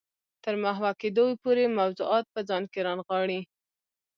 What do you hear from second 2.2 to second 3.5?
په ځان کې رانغاړي.